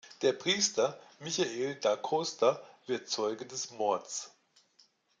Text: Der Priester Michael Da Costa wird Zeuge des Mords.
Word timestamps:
Der 0.23 0.33
Priester 0.33 0.99
Michael 1.19 1.75
Da 1.75 1.95
Costa 1.95 2.59
wird 2.87 3.07
Zeuge 3.07 3.45
des 3.45 3.69
Mords. 3.69 4.31